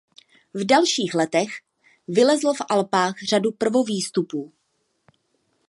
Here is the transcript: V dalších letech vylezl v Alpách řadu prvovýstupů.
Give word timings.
V 0.53 0.65
dalších 0.65 1.13
letech 1.15 1.47
vylezl 2.07 2.53
v 2.53 2.61
Alpách 2.69 3.19
řadu 3.23 3.51
prvovýstupů. 3.51 4.53